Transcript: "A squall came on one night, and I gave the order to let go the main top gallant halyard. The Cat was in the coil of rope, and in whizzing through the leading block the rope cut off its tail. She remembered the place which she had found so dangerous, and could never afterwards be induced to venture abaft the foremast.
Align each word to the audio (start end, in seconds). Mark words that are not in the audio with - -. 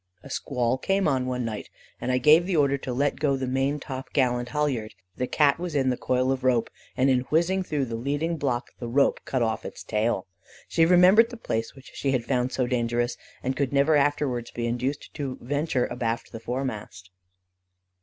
"A 0.23 0.31
squall 0.31 0.79
came 0.79 1.07
on 1.07 1.27
one 1.27 1.45
night, 1.45 1.69
and 2.01 2.11
I 2.11 2.17
gave 2.17 2.47
the 2.47 2.55
order 2.57 2.75
to 2.75 2.91
let 2.91 3.19
go 3.19 3.37
the 3.37 3.45
main 3.45 3.79
top 3.79 4.13
gallant 4.13 4.49
halyard. 4.49 4.95
The 5.15 5.27
Cat 5.27 5.59
was 5.59 5.75
in 5.75 5.91
the 5.91 5.95
coil 5.95 6.31
of 6.31 6.43
rope, 6.43 6.71
and 6.97 7.07
in 7.11 7.19
whizzing 7.29 7.61
through 7.61 7.85
the 7.85 7.95
leading 7.95 8.37
block 8.37 8.71
the 8.79 8.87
rope 8.87 9.19
cut 9.25 9.43
off 9.43 9.63
its 9.63 9.83
tail. 9.83 10.25
She 10.67 10.87
remembered 10.87 11.29
the 11.29 11.37
place 11.37 11.75
which 11.75 11.91
she 11.93 12.13
had 12.13 12.25
found 12.25 12.51
so 12.51 12.65
dangerous, 12.65 13.15
and 13.43 13.55
could 13.55 13.71
never 13.71 13.95
afterwards 13.95 14.49
be 14.49 14.65
induced 14.65 15.13
to 15.13 15.37
venture 15.39 15.85
abaft 15.85 16.31
the 16.31 16.39
foremast. 16.39 17.11